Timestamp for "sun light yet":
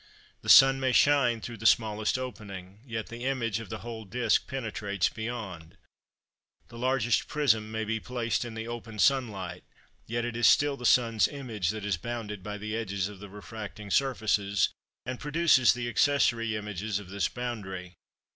8.97-10.25